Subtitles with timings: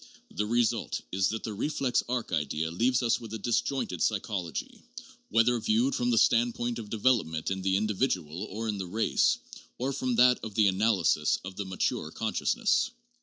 [0.33, 4.81] The result is that the reflex arc idea leaves us with a disjointed psychology,
[5.29, 9.37] whether viewed from the standpoint of development in the individual or in the race,
[9.77, 12.89] or from that of the analysis of the mature consciousness.